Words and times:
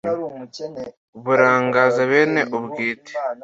Burangaza 1.23 2.01
bene 2.11 2.41
ubwite 2.57 3.11